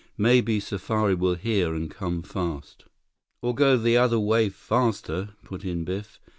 "Maybe 0.17 0.59
safari 0.59 1.13
will 1.13 1.35
hear 1.35 1.75
and 1.75 1.87
come 1.91 2.23
fast." 2.23 2.85
"Or 3.43 3.53
go 3.53 3.77
the 3.77 3.97
other 3.97 4.17
way 4.19 4.49
faster," 4.49 5.35
put 5.43 5.63
in 5.63 5.85
Biff. 5.85 6.19